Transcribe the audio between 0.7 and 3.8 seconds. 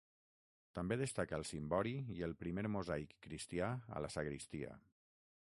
També destaca el cimbori i el primer mosaic cristià